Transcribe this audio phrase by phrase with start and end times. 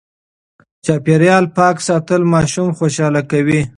[0.85, 3.61] چاپېريال پاک ساتل ماشوم خوشاله کوي.